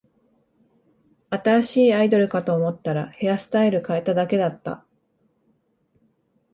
[1.29, 4.83] 新しいアイドルかと思ったら、ヘアスタイル変えただけだった